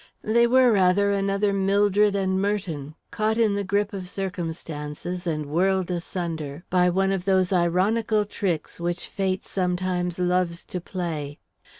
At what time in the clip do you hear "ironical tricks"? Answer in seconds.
7.53-8.79